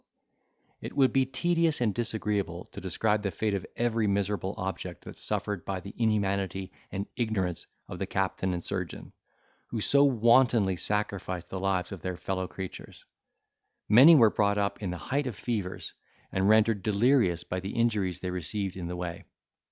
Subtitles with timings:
[0.81, 5.15] It would be tedious and disagreeable to describe the fate of every miserable object that
[5.19, 9.13] suffered by the inhumanity and ignorance of the captain and surgeon,
[9.67, 13.05] who so wantonly sacrificed the lives of their fellow creatures.
[13.87, 15.93] Many were brought up in the height of fevers,
[16.31, 19.25] and rendered delirious by the injuries they received in the way.